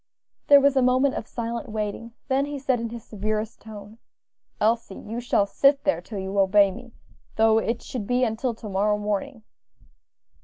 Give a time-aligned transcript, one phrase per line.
[0.47, 3.99] There was a moment of silent waiting; then he said in his severest tone,
[4.59, 6.95] "Elsie, you shall sit there till you obey me,
[7.35, 9.43] though it should be until to morrow morning."